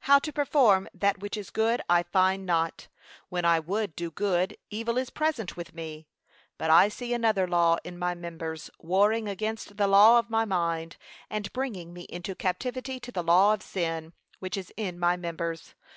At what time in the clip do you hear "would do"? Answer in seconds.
3.60-4.10